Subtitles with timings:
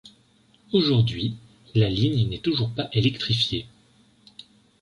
[0.73, 1.35] Aujourd'hui,
[1.75, 3.67] la ligne n'est toujours pas électrifiée.